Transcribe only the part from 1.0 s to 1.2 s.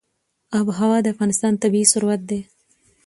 د